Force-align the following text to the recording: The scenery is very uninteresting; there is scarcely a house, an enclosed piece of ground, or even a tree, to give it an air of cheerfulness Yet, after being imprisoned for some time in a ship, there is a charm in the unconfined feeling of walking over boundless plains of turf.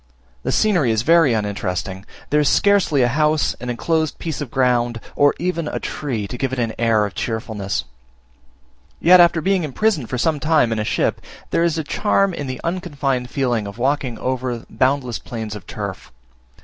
The 0.41 0.51
scenery 0.51 0.89
is 0.89 1.03
very 1.03 1.31
uninteresting; 1.35 2.07
there 2.31 2.39
is 2.39 2.49
scarcely 2.49 3.03
a 3.03 3.07
house, 3.07 3.55
an 3.59 3.69
enclosed 3.69 4.17
piece 4.17 4.41
of 4.41 4.49
ground, 4.49 4.99
or 5.15 5.35
even 5.37 5.67
a 5.67 5.79
tree, 5.79 6.27
to 6.27 6.39
give 6.39 6.51
it 6.51 6.57
an 6.57 6.73
air 6.79 7.05
of 7.05 7.13
cheerfulness 7.13 7.83
Yet, 8.99 9.19
after 9.19 9.41
being 9.41 9.63
imprisoned 9.63 10.09
for 10.09 10.17
some 10.17 10.39
time 10.39 10.71
in 10.71 10.79
a 10.79 10.83
ship, 10.83 11.21
there 11.51 11.63
is 11.63 11.77
a 11.77 11.83
charm 11.83 12.33
in 12.33 12.47
the 12.47 12.59
unconfined 12.63 13.29
feeling 13.29 13.67
of 13.67 13.77
walking 13.77 14.17
over 14.17 14.65
boundless 14.71 15.19
plains 15.19 15.55
of 15.55 15.67
turf. 15.67 16.11